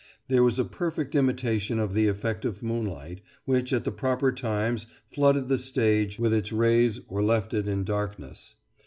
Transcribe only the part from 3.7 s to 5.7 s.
at the proper times flooded the